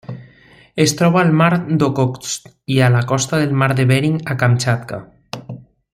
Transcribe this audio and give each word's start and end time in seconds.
Es 0.85 0.93
troba 1.01 1.19
al 1.23 1.29
Mar 1.41 1.49
d'Okhotsk 1.83 2.49
i 2.77 2.81
a 2.85 2.89
la 2.97 3.05
costa 3.13 3.43
del 3.43 3.55
Mar 3.65 3.69
de 3.81 3.89
Bering 3.93 4.19
a 4.35 4.39
Kamtxatka. 4.45 5.01